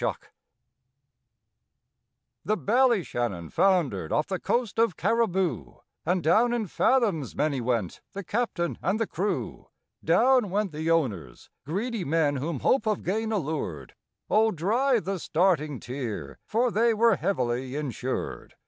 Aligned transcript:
THE 2.43 2.57
Ballyshannon 2.57 3.51
foundered 3.51 4.11
off 4.11 4.25
the 4.25 4.39
coast 4.39 4.79
of 4.79 4.97
Cariboo, 4.97 5.75
And 6.07 6.23
down 6.23 6.53
in 6.53 6.65
fathoms 6.65 7.35
many 7.35 7.61
went 7.61 8.01
the 8.13 8.23
captain 8.23 8.79
and 8.81 8.99
the 8.99 9.05
crew; 9.05 9.67
Down 10.03 10.49
went 10.49 10.71
the 10.71 10.89
owners—greedy 10.89 12.03
men 12.03 12.37
whom 12.37 12.61
hope 12.61 12.87
of 12.87 13.03
gain 13.03 13.31
allured: 13.31 13.93
Oh, 14.27 14.49
dry 14.49 14.99
the 14.99 15.19
starting 15.19 15.79
tear, 15.79 16.39
for 16.47 16.71
they 16.71 16.95
were 16.95 17.15
heavily 17.17 17.75
insured. 17.75 18.55